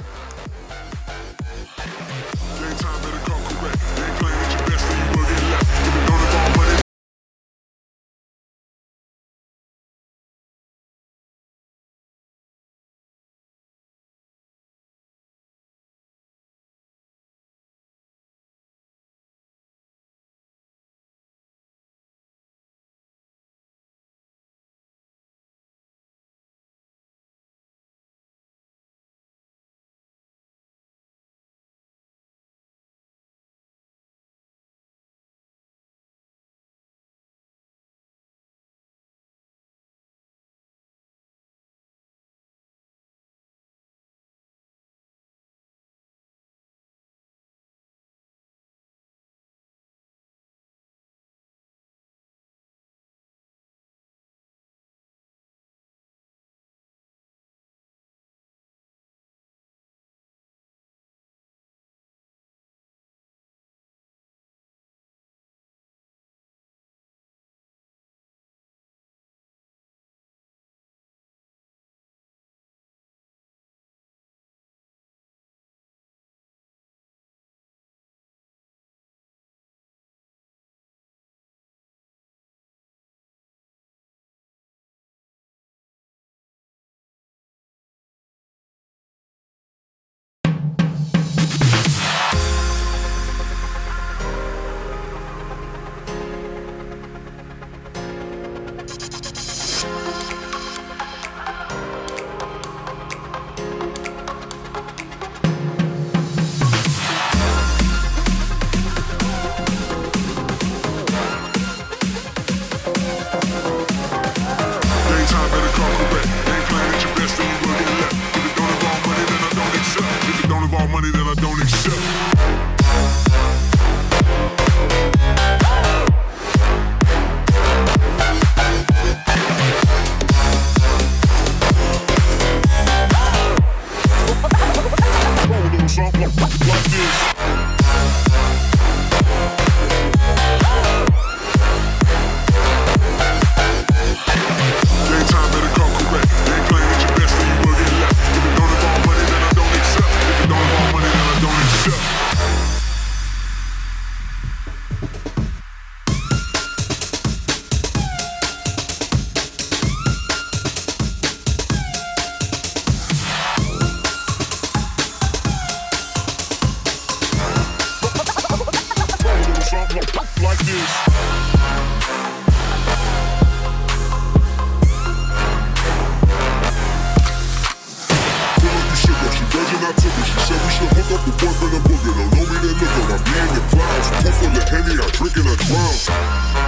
[181.38, 182.12] Boyfriend and booger.
[182.14, 183.12] Don't know me, they look on.
[183.12, 186.67] I be in the clouds, pull full of Henny, I drink and I drown.